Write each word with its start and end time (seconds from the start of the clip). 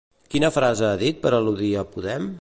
Quina 0.35 0.49
frase 0.55 0.87
ha 0.87 0.97
dit 1.03 1.21
per 1.27 1.35
al·ludir 1.41 1.73
a 1.83 1.89
Podem? 1.95 2.29